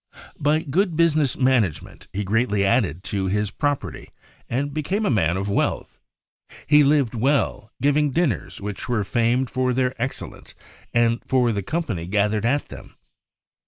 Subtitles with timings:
[0.39, 4.09] By good business management he greatly added to his property
[4.49, 5.99] and became a man of wealth.
[6.65, 10.55] He lived well, giv ing dinners which were famed for their excellence
[10.91, 12.95] and for the company gathered at them.